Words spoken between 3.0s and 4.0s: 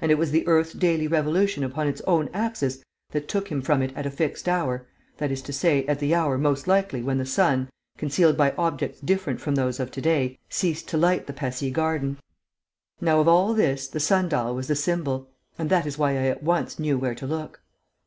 that took him from it